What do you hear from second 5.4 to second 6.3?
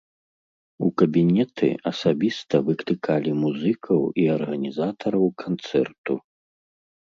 канцэрту.